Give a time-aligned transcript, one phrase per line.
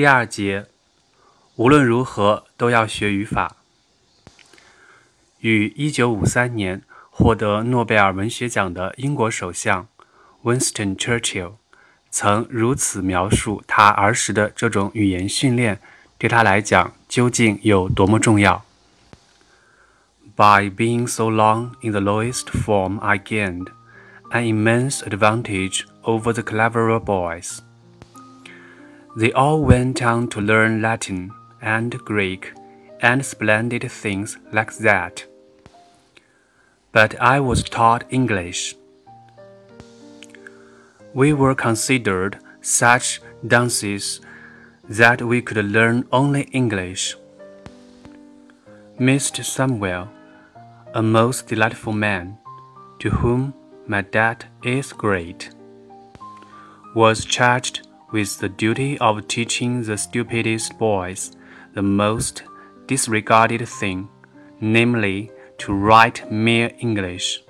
[0.00, 0.64] 第二节，
[1.56, 3.56] 无论如何都要学语法。
[5.40, 9.88] 于1953年获得诺贝尔文学奖的英国首相
[10.42, 11.56] Winston Churchill
[12.10, 15.78] 曾如此描述他儿时的这种语言训练
[16.16, 18.64] 对他来讲究竟有多么重要。
[20.34, 23.66] By being so long in the lowest form, I gained
[24.30, 27.58] an immense advantage over the cleverer boys.
[29.16, 32.52] They all went on to learn Latin and Greek
[33.00, 35.24] and splendid things like that.
[36.92, 38.76] But I was taught English.
[41.12, 44.20] We were considered such dunces
[44.88, 47.16] that we could learn only English.
[48.98, 49.42] Mr.
[49.42, 50.08] Somervell,
[50.94, 52.38] a most delightful man,
[53.00, 53.54] to whom
[53.86, 55.50] my debt is great,
[56.94, 61.36] was charged with the duty of teaching the stupidest boys
[61.74, 62.42] the most
[62.86, 64.08] disregarded thing,
[64.60, 67.42] namely to write mere English.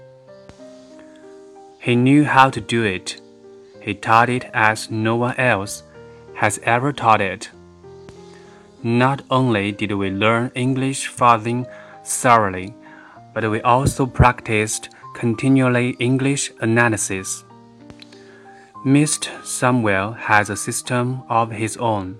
[1.78, 3.20] He knew how to do it.
[3.80, 5.82] He taught it as no one else
[6.34, 7.50] has ever taught it.
[8.82, 11.66] Not only did we learn English parsing
[12.04, 12.74] thoroughly,
[13.32, 17.44] but we also practiced continually English analysis.
[18.84, 19.28] Mr.
[19.42, 22.18] Somervell has a system of his own.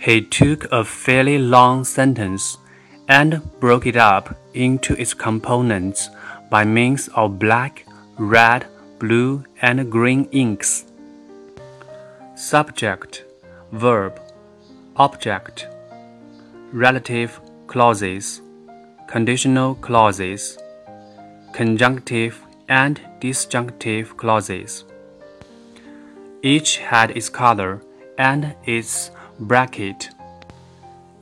[0.00, 2.58] He took a fairly long sentence
[3.06, 6.10] and broke it up into its components
[6.50, 7.86] by means of black,
[8.18, 8.66] red,
[8.98, 10.86] blue, and green inks.
[12.34, 13.24] Subject,
[13.70, 14.20] verb,
[14.96, 15.68] object,
[16.72, 18.42] relative clauses,
[19.06, 20.58] conditional clauses,
[21.52, 24.84] conjunctive and disjunctive clauses.
[26.42, 27.82] Each had its color
[28.16, 29.10] and its
[29.40, 30.10] bracket.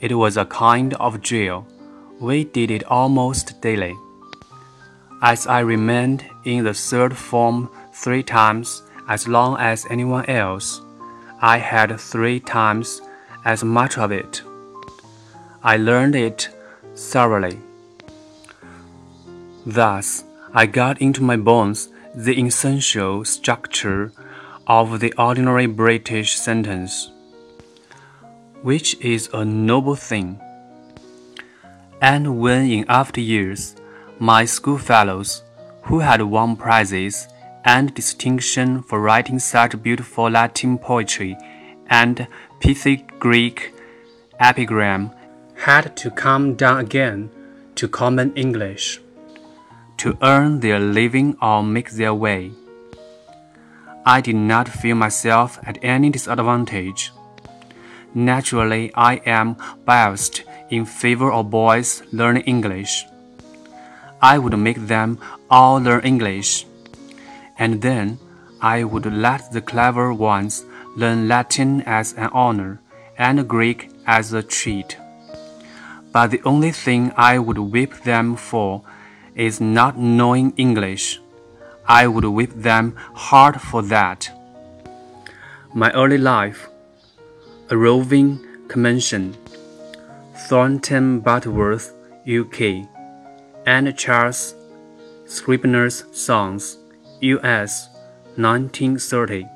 [0.00, 1.66] It was a kind of drill.
[2.20, 3.94] We did it almost daily.
[5.22, 10.82] As I remained in the third form three times as long as anyone else,
[11.40, 13.00] I had three times
[13.44, 14.42] as much of it.
[15.62, 16.50] I learned it
[16.94, 17.58] thoroughly.
[19.64, 24.12] Thus, I got into my bones the essential structure
[24.66, 27.10] of the ordinary British sentence,
[28.62, 30.40] which is a noble thing.
[32.00, 33.76] And when in after years
[34.18, 35.42] my schoolfellows,
[35.82, 37.28] who had won prizes
[37.64, 41.36] and distinction for writing such beautiful Latin poetry
[41.88, 42.26] and
[42.60, 43.72] pithy Greek
[44.40, 45.10] epigram,
[45.54, 47.30] had to come down again
[47.76, 49.00] to common English
[49.98, 52.50] to earn their living or make their way.
[54.08, 57.10] I did not feel myself at any disadvantage.
[58.14, 63.04] Naturally, I am biased in favor of boys learning English.
[64.22, 65.18] I would make them
[65.50, 66.66] all learn English,
[67.58, 68.18] and then
[68.62, 70.64] I would let the clever ones
[70.96, 72.80] learn Latin as an honor
[73.18, 74.96] and Greek as a treat.
[76.12, 78.82] But the only thing I would whip them for
[79.34, 81.20] is not knowing English.
[81.88, 84.30] I would whip them hard for that.
[85.72, 86.68] My early life,
[87.70, 89.36] a roving Commission,
[90.48, 91.92] Thornton Butterworth,
[92.26, 92.88] UK,
[93.66, 94.54] and Charles
[95.26, 96.76] Scribner's Sons,
[97.20, 97.88] U.S.
[98.36, 99.46] 1930。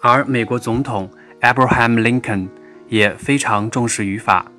[0.00, 1.10] 而美国总统
[1.40, 2.48] Abraham Lincoln
[2.88, 4.52] 也非常重视语法。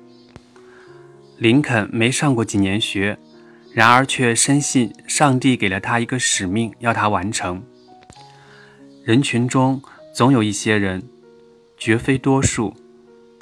[1.38, 3.18] 林肯没上过几年学。
[3.78, 7.62] 然而却深信上帝给了他一个使命，要他完成。
[9.04, 9.80] 人群中
[10.12, 11.08] 总有一些人，
[11.76, 12.74] 绝非多数，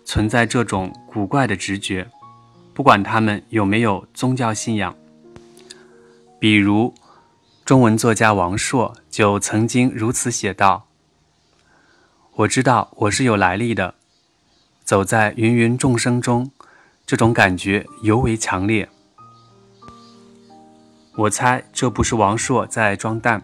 [0.05, 2.09] 存在这种古怪的直觉，
[2.75, 4.95] 不管他们有没有宗教信仰。
[6.39, 6.93] 比如，
[7.65, 10.87] 中文作家王朔就曾经如此写道
[12.37, 13.95] ：“我知道我是有来历的，
[14.85, 16.51] 走在芸芸众生中，
[17.07, 18.87] 这种感觉尤为强烈。”
[21.17, 23.43] 我猜这不是王朔在装蛋，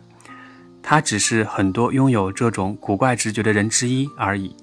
[0.82, 4.54] 他只是很多拥有这种古怪直觉的人之一而已。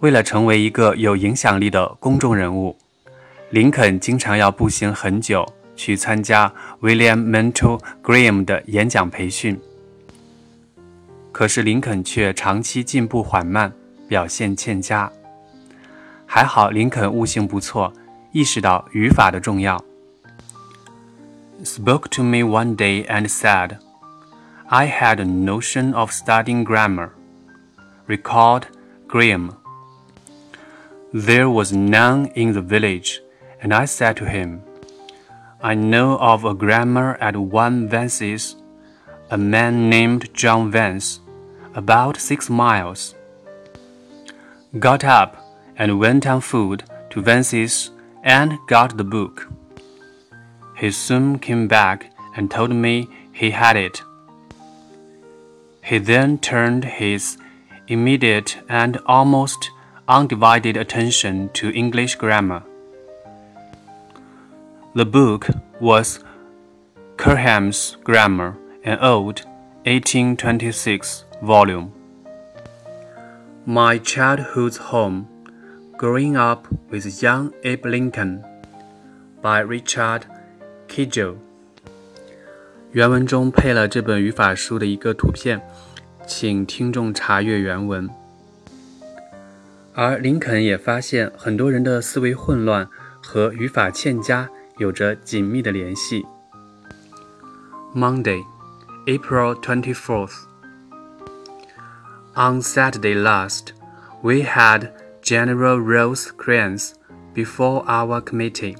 [0.00, 2.76] 为了成为一个有影响力的公众人物，
[3.50, 5.46] 林肯经常要步行很久
[5.76, 9.60] 去参加 William Mental Graham 的演讲培训。
[11.30, 13.72] 可是林肯却长期进步缓慢，
[14.08, 15.12] 表现欠佳。
[16.26, 17.92] 还好林肯悟性不错，
[18.32, 19.82] 意识到语法的重要。
[21.62, 23.78] Spoke to me one day and said,
[24.70, 27.14] I had a notion of studying grammar,
[28.06, 28.66] recalled
[29.06, 29.56] Graham.
[31.12, 33.20] There was none in the village,
[33.60, 34.62] and I said to him,
[35.62, 38.56] I know of a grammar at one Vance's,
[39.30, 41.20] a man named John Vance,
[41.74, 43.14] about six miles.
[44.78, 45.36] Got up
[45.76, 47.90] and went on foot to Vance's
[48.22, 49.48] and got the book.
[50.82, 54.02] He soon came back and told me he had it.
[55.80, 57.38] He then turned his
[57.86, 59.70] immediate and almost
[60.08, 62.64] undivided attention to English grammar.
[64.94, 65.46] The book
[65.78, 66.18] was
[67.16, 69.42] Kirkham's Grammar, an old
[69.84, 71.92] 1826 volume.
[73.66, 75.28] My childhood's home,
[75.96, 78.44] growing up with young Abe Lincoln,
[79.40, 80.26] by Richard
[80.92, 81.36] Kegel。
[82.90, 85.66] 原文中配了这本语法书的一个图片，
[86.26, 88.10] 请听众查阅原文。
[89.94, 92.86] 而林肯也发现，很多人的思维混乱
[93.22, 96.26] 和语法欠佳有着紧密的联系。
[97.94, 98.42] Monday,
[99.06, 100.44] April twenty fourth.
[102.34, 103.68] On Saturday last,
[104.22, 104.90] we had
[105.22, 106.92] General Rosecrans
[107.34, 108.76] before our committee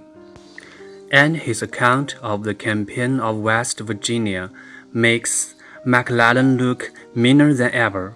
[1.12, 4.50] and his account of the campaign of West Virginia
[4.92, 5.54] makes
[5.84, 8.14] McClellan look meaner than ever.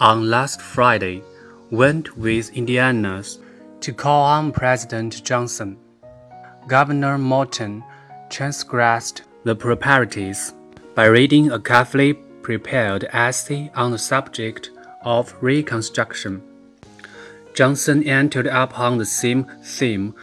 [0.00, 1.22] On last Friday,
[1.70, 3.38] went with Indiana's
[3.80, 5.78] to call on President Johnson.
[6.66, 7.84] Governor Morton
[8.28, 10.52] transgressed the proprieties
[10.94, 14.70] by reading a carefully prepared essay on the subject
[15.04, 16.42] of Reconstruction.
[17.54, 20.14] Johnson entered upon the same theme,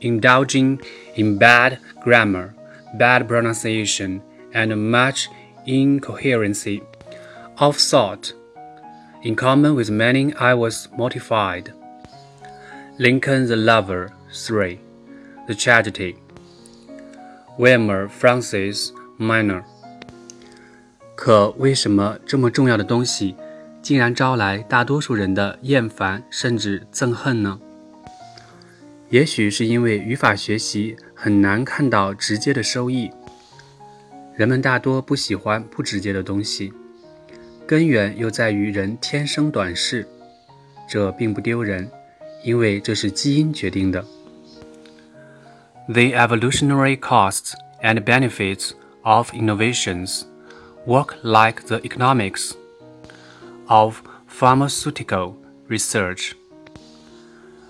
[0.00, 0.80] indulging
[1.14, 2.54] in bad grammar,
[2.94, 4.20] bad pronunciation,
[4.52, 5.28] and much
[5.66, 6.82] incoherency
[7.58, 8.32] of thought.
[9.22, 11.72] In common with many, I was mortified.
[12.98, 14.78] Lincoln the Lover 3.
[15.46, 16.16] The Tragedy.
[17.56, 19.64] Wilma Frances Minor。
[21.14, 23.36] 可为什么这么重要的东西
[23.84, 27.60] 竟然招来大多数人的厌烦甚至憎恨呢？
[29.10, 33.10] 也许是因为语法学习很难看到直接的收益，
[34.34, 36.72] 人们大多不喜欢不直接的东西，
[37.66, 40.08] 根源又在于人天生短视，
[40.88, 41.86] 这并不丢人，
[42.42, 44.02] 因为这是基因决定的。
[45.88, 47.52] The evolutionary costs
[47.82, 48.70] and benefits
[49.02, 50.22] of innovations
[50.86, 52.52] work like the economics.
[53.68, 55.36] Of pharmaceutical
[55.68, 56.34] research.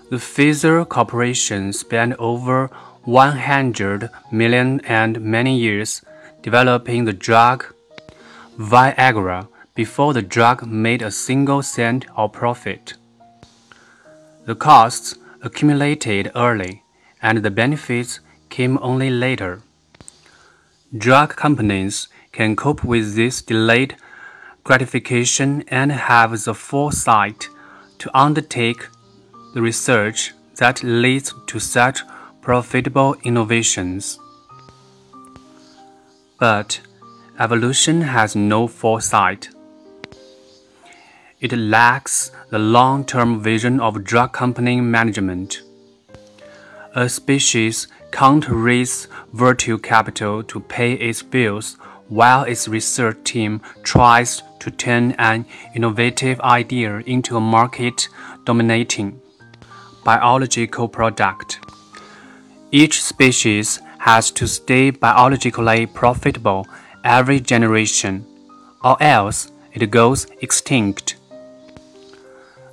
[0.09, 2.67] The Pfizer Corporation spent over
[3.03, 6.01] 100 million and many years
[6.41, 7.65] developing the drug
[8.57, 12.93] Viagra before the drug made a single cent of profit.
[14.45, 16.83] The costs accumulated early
[17.21, 18.19] and the benefits
[18.49, 19.61] came only later.
[20.95, 23.95] Drug companies can cope with this delayed
[24.65, 27.47] gratification and have the foresight
[27.99, 28.87] to undertake
[29.53, 32.01] the research that leads to such
[32.41, 34.19] profitable innovations.
[36.39, 36.81] But
[37.39, 39.49] evolution has no foresight.
[41.39, 45.61] It lacks the long term vision of drug company management.
[46.95, 54.41] A species can't raise venture capital to pay its bills while its research team tries
[54.65, 55.45] to turn an
[55.75, 58.09] innovative idea into a market
[58.45, 59.21] dominating
[60.03, 61.59] biological product.
[62.71, 66.65] Each species has to stay biologically profitable
[67.03, 68.25] every generation,
[68.83, 71.15] or else it goes extinct.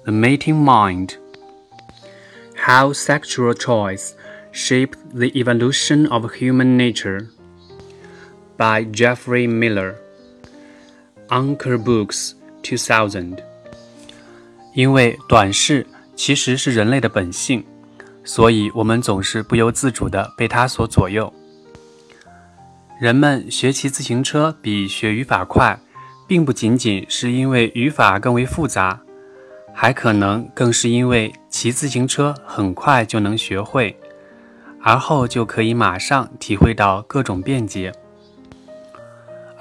[0.04, 1.18] The mating mind.
[2.56, 4.16] How sexual choice
[4.50, 7.30] shaped the evolution of human nature.
[8.56, 10.01] By Geoffrey Miller.
[11.32, 13.38] Anchor Books 2000。
[14.74, 17.64] 因为短视其实是人类的本性，
[18.22, 21.32] 所以我们总是不由自主地被它所左右。
[23.00, 25.80] 人们学骑自行车比学语法快，
[26.28, 29.00] 并不仅仅是因为语法更为复杂，
[29.72, 33.98] 还可能更是因为骑自行车很快就能学会，
[34.82, 37.90] 而后就可以马上体会到各种便捷。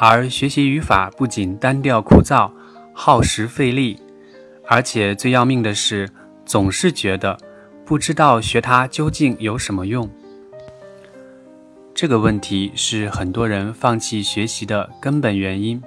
[0.03, 2.51] 而学习语法不仅单调枯燥、
[2.91, 4.01] 耗时费力，
[4.67, 6.10] 而且最要命的是，
[6.43, 7.38] 总是觉得
[7.86, 10.10] 不知道学它究竟有什么用。
[11.93, 15.79] 这个问题是很多人放弃学习的根本原因。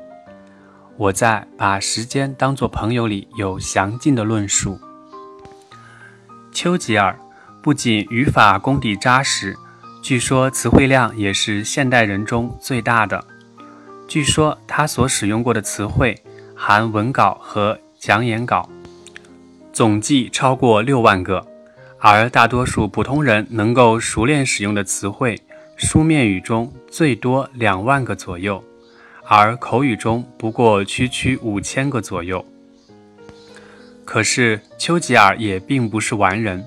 [0.96, 4.78] 我在《把时间当作朋友》里有详尽的论述。
[6.52, 7.18] 丘吉尔
[7.60, 9.56] 不仅语法功底扎实，
[10.00, 13.33] 据说词汇量也是现代人中最大的。
[14.06, 16.16] 据说他所使用过的词汇，
[16.54, 18.68] 含文稿和讲演稿，
[19.72, 21.44] 总计超过六万个，
[21.98, 25.40] 而大多数普通人能够熟练使用的词汇，
[25.76, 28.62] 书面语中最多两万个左右。
[29.26, 32.44] 而口语中不过区区五千个左右。
[34.04, 36.62] 可是丘吉尔也并不是完人。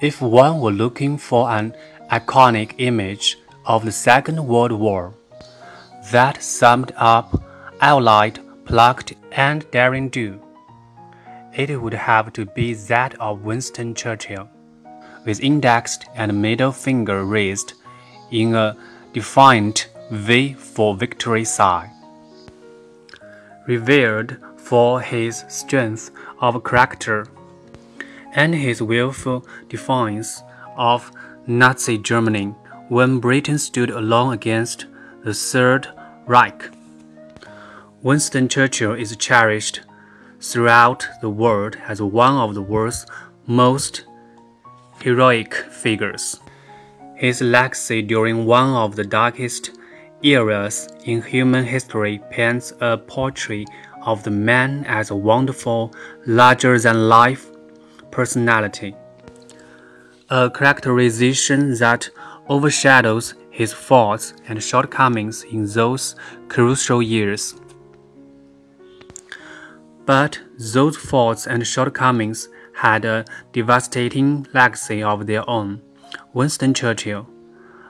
[0.00, 1.72] If one were looking for an
[2.08, 5.10] iconic image of the Second World War
[6.10, 7.42] that summed up
[7.80, 10.40] Allied pluck and daring do,
[11.54, 14.48] it would have to be that of Winston Churchill,
[15.24, 17.74] with indexed and middle finger raised
[18.30, 18.76] in a
[19.12, 21.90] defiant V for victory sign.
[23.66, 27.26] Revered for his strength of character
[28.34, 30.42] and his willful defiance
[30.76, 31.10] of
[31.46, 32.54] Nazi Germany
[32.88, 34.86] when Britain stood alone against
[35.24, 35.88] the Third
[36.30, 36.70] Reich.
[38.02, 39.80] Winston Churchill is cherished
[40.40, 43.04] throughout the world as one of the world's
[43.48, 44.04] most
[45.02, 46.38] heroic figures.
[47.16, 49.72] His legacy during one of the darkest
[50.22, 53.66] eras in human history paints a portrait
[54.02, 55.92] of the man as a wonderful,
[56.26, 57.50] larger than life
[58.12, 58.94] personality.
[60.28, 62.08] A characterization that
[62.48, 66.16] overshadows his faults and shortcomings in those
[66.48, 67.60] crucial years.
[70.06, 75.82] But those faults and shortcomings had a devastating legacy of their own.
[76.32, 77.28] Winston Churchill,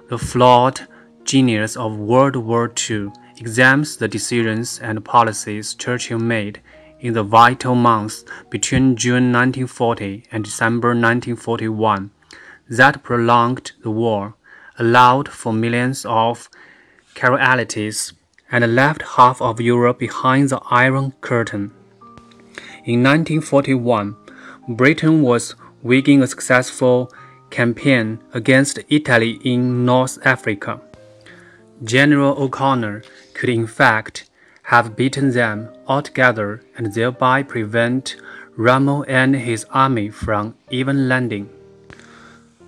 [0.09, 0.89] the flawed
[1.23, 6.61] genius of World War II examines the decisions and policies Churchill made
[6.99, 12.11] in the vital months between June 1940 and December 1941
[12.71, 14.35] that prolonged the war,
[14.81, 16.49] allowed for millions of
[17.15, 18.13] casualties,
[18.51, 21.71] and left half of Europe behind the Iron Curtain.
[22.85, 24.17] In 1941,
[24.69, 27.13] Britain was waging a successful
[27.51, 30.81] campaign against Italy in North Africa.
[31.85, 33.03] General O'Connor
[33.35, 34.29] could in fact
[34.65, 38.17] have beaten them altogether and thereby prevent
[38.57, 41.49] Rommel and his army from even landing.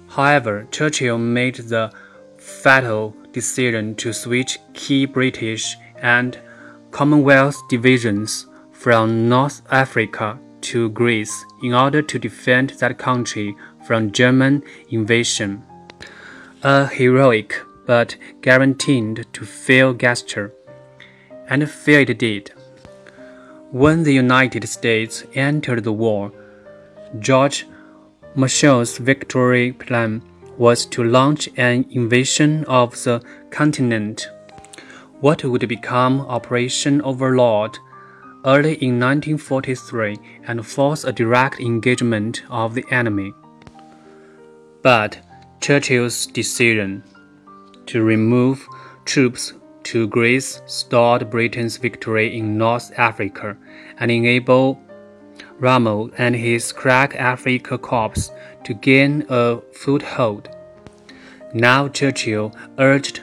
[0.09, 1.93] However, Churchill made the
[2.61, 6.39] fatal decision to switch key British and
[6.91, 13.57] Commonwealth divisions from North Africa to Greece in order to defend that country
[13.87, 15.63] from German invasion.
[16.63, 20.53] A heroic but guaranteed to fail gesture,
[21.49, 22.53] and fail it did.
[23.71, 26.33] When the United States entered the war,
[27.19, 27.67] George
[28.35, 30.23] Marshall's victory plan
[30.63, 34.31] was to launch an invasion of the continent.
[35.19, 37.77] What would become Operation Overlord
[38.45, 43.33] early in 1943 and force a direct engagement of the enemy.
[44.83, 45.19] But
[45.61, 47.03] Churchill's decision
[47.87, 48.65] to remove
[49.05, 49.55] troops
[49.91, 53.57] to Greece stalled Britain's victory in North Africa
[53.99, 54.79] and enabled
[55.59, 58.31] Rommel and his crack Africa corps
[58.65, 60.49] to gain a foothold.
[61.55, 63.21] Now Churchill urged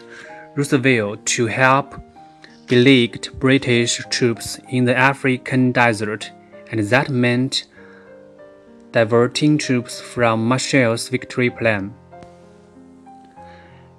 [0.55, 1.96] Roosevelt to help
[2.67, 6.31] beleaguered British troops in the African desert,
[6.72, 7.65] and that meant
[8.91, 11.93] diverting troops from Marshall's victory plan.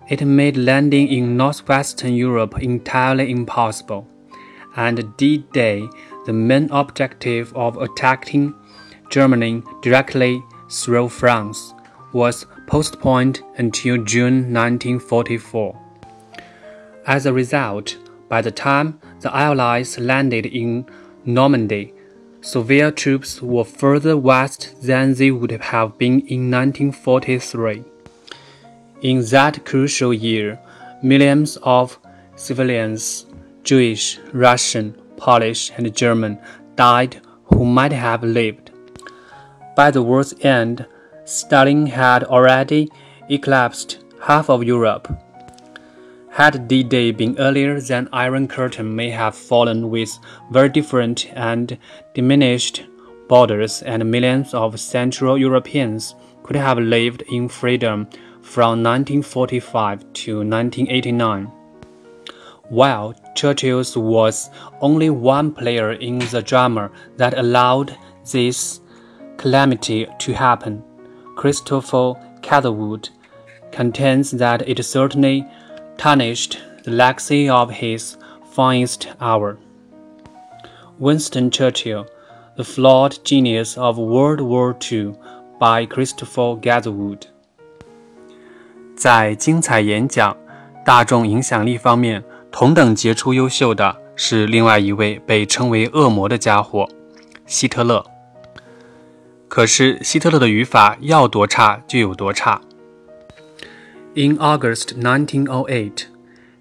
[0.08, 4.06] It made landing in northwestern Europe entirely impossible,
[4.76, 5.88] and D-Day,
[6.26, 8.54] the main objective of attacking
[9.10, 11.74] Germany directly through France,
[12.12, 15.78] was postponed until June 1944.
[17.06, 17.96] As a result,
[18.28, 20.86] by the time the Allies landed in
[21.24, 21.92] Normandy,
[22.42, 27.84] Soviet troops were further west than they would have been in 1943.
[29.02, 30.58] In that crucial year,
[31.02, 31.98] millions of
[32.36, 33.26] civilians,
[33.62, 36.38] Jewish, Russian, Polish, and German,
[36.76, 38.69] died who might have lived.
[39.80, 40.84] By the war's end,
[41.24, 42.90] Stalin had already
[43.30, 45.08] eclipsed half of Europe.
[46.28, 50.18] Had D Day been earlier, then Iron Curtain may have fallen with
[50.50, 51.78] very different and
[52.12, 52.84] diminished
[53.26, 58.06] borders, and millions of Central Europeans could have lived in freedom
[58.42, 61.46] from 1945 to 1989.
[62.68, 64.50] While Churchill's was
[64.82, 67.96] only one player in the drama that allowed
[68.30, 68.80] this
[69.40, 70.82] calamity to happen.
[71.34, 73.08] Christopher Catherwood
[73.72, 75.46] contends that it certainly
[75.96, 78.18] tarnished the legacy of his
[78.52, 79.58] finest hour.
[80.98, 82.06] Winston Churchill,
[82.56, 85.14] The Flawed Genius of World War II
[85.58, 87.22] by Christopher Catherwood。
[88.94, 90.36] 在精彩演讲、
[90.84, 96.86] 大众影响力方面同等杰出优秀的是另外一位被称为“恶魔”的家伙——
[97.46, 98.19] 希特勒。
[99.50, 102.60] 可是希特勒的语法要多差就有多差。
[104.14, 106.06] In August 1908,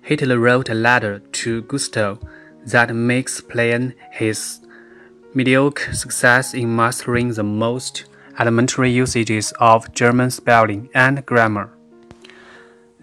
[0.04, 2.18] Hitler wrote a letter to Gustl
[2.68, 4.58] that makes plain his
[5.36, 8.06] mediocre success in mastering the most
[8.40, 11.70] elementary usages of German spelling and grammar,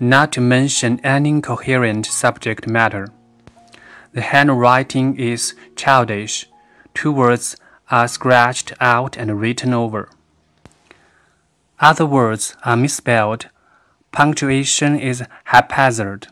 [0.01, 3.07] not to mention any coherent subject matter.
[4.13, 6.49] The handwriting is childish,
[6.93, 7.57] two words
[7.91, 10.09] are scratched out and written over.
[11.79, 13.49] Other words are misspelled.
[14.13, 16.29] Punctuation is haphazard.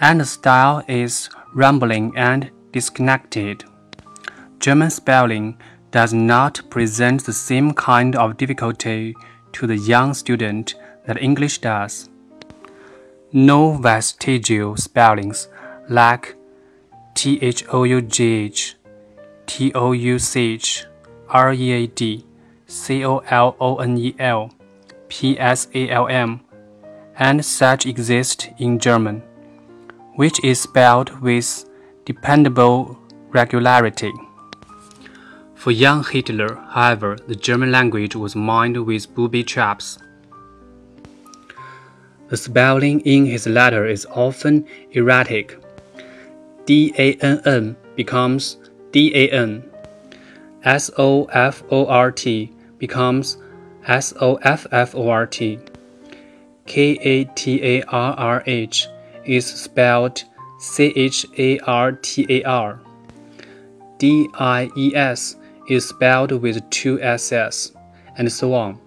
[0.00, 3.64] And the style is rambling and disconnected.
[4.58, 5.58] German spelling
[5.90, 9.14] does not present the same kind of difficulty
[9.52, 10.74] to the young student
[11.06, 12.08] that English does.
[13.32, 15.48] No vestigial spellings
[15.88, 16.36] like
[17.14, 18.75] T H O U G H,
[19.46, 20.84] T O U C H,
[21.28, 22.24] R E A D,
[22.66, 24.50] C O L O N E L,
[25.08, 26.40] P S A L M,
[27.16, 29.22] and such exist in German,
[30.16, 31.68] which is spelled with
[32.04, 32.98] dependable
[33.30, 34.12] regularity.
[35.54, 39.98] For young Hitler, however, the German language was mined with booby traps.
[42.28, 45.58] The spelling in his letter is often erratic.
[46.66, 48.58] D-A-N-N becomes
[48.96, 49.62] D-A-N.
[50.64, 53.36] S-O-F-O-R-T becomes
[53.86, 55.58] S-O-F-F-O-R-T.
[56.64, 57.28] K-A-T-A-R-R-H
[59.26, 60.24] is spelled
[60.60, 61.20] C-H-A-R-T-A-R.
[63.98, 65.36] D-I-E-S
[65.68, 67.72] is spelled with two S's,
[68.16, 68.80] and so on.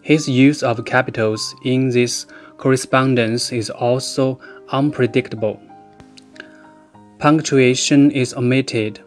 [0.00, 5.60] His use of capitals in this correspondence is also unpredictable.
[7.18, 9.00] Punctuation is omitted.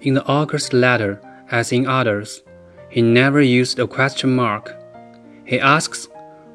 [0.00, 1.20] In the August letter,
[1.50, 2.42] as in others,
[2.88, 4.74] he never used a question mark.
[5.44, 6.08] He asks,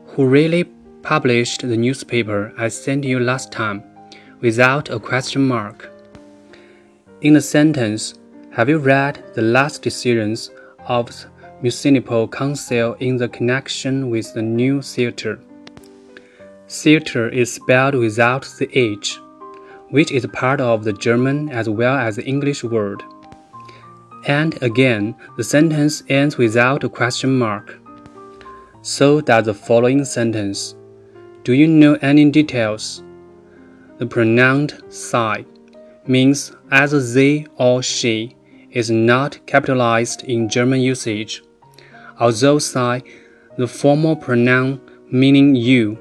[0.08, 0.64] Who really
[1.04, 3.84] published the newspaper I sent you last time,
[4.42, 5.92] without a question mark.
[7.22, 8.16] In the sentence,
[8.52, 10.50] have you read the last decisions
[10.88, 11.28] of the
[11.62, 15.40] Municipal Council in the connection with the new theater?
[16.68, 19.20] Theater is spelled without the H,
[19.90, 23.04] which is part of the German as well as the English word.
[24.26, 27.80] And again, the sentence ends without a question mark.
[28.82, 30.76] So does the following sentence.
[31.44, 33.04] Do you know any details?
[34.00, 35.46] The pronoun "sie"
[36.06, 38.36] means either they or she
[38.72, 41.44] is not capitalized in German usage,
[42.20, 43.04] although "sie,"
[43.58, 45.98] the formal pronoun meaning you,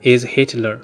[0.00, 0.80] is Hitler.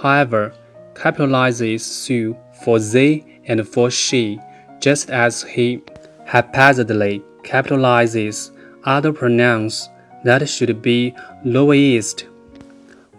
[0.00, 0.54] However,
[0.94, 4.40] capitalizes "su" for they and for she,
[4.80, 5.82] just as he
[6.24, 8.50] haphazardly capitalizes
[8.84, 9.88] other pronouns
[10.24, 12.24] that should be lowercased.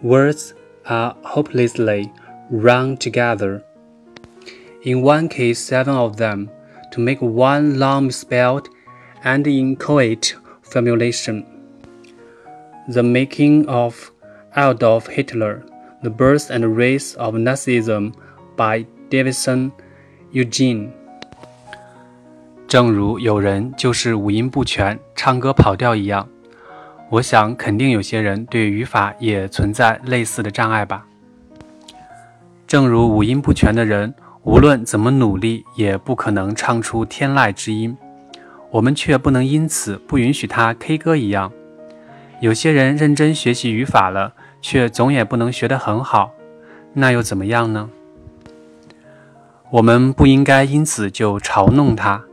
[0.02, 0.54] Words
[0.86, 2.12] are hopelessly
[2.50, 3.64] run together.
[4.82, 6.50] In one case, seven of them
[6.92, 8.68] to make one long misspelled
[9.24, 11.44] and inchoate formulation.
[12.88, 14.12] The Making of
[14.56, 15.64] Adolf Hitler,
[16.02, 18.12] The Birth and Rise of Nazism
[18.56, 19.70] by Davidson
[20.32, 20.88] Eugene.
[22.68, 26.28] 正如有人就是五音不全、唱歌跑调一样，
[27.10, 31.06] 我想肯定有些人对语法也存在类似的障碍吧。
[32.66, 34.14] 正如五音不全的人。
[34.46, 37.98] 无论怎么努力，也不可能唱出天籁之音。
[38.70, 41.50] 我们却不能因此不允许他 K 歌一样。
[42.40, 46.32] 有些人认真学习语法了，却总也不能学得很好，
[46.92, 47.90] 那又怎么样呢？
[49.70, 52.24] 我们不应该因此就嘲弄他，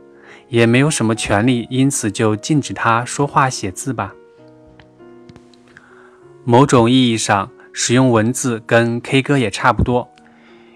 [0.48, 4.14] 也没有什么权利因此就禁止他说话写字吧。
[6.44, 10.08] 某种意义上，使用文字跟 K 歌也差不多。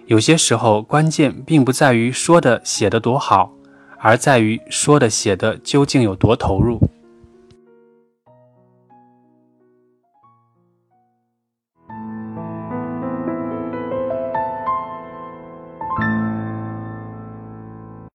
[0.06, 3.52] 有些时候，关键并不在于说的写的多好，
[3.98, 6.80] 而在于说的写的究竟有多投入。